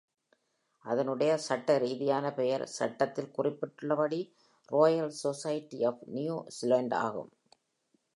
[0.85, 4.19] அதனுடைய சட்டரீதியான பெயர், சட்டத்தில் குறிப்பிட்டுள்ளபடி,
[4.71, 7.31] Royal Society of New Zealand ஆகும்.